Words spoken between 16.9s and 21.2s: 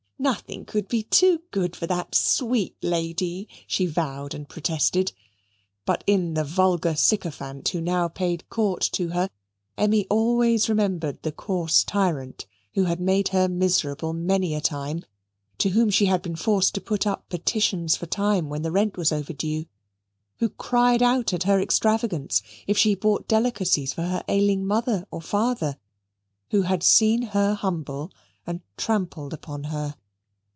up petitions for time, when the rent was overdue; who cried